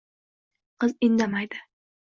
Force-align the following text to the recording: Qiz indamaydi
Qiz 0.79 0.97
indamaydi 1.09 1.65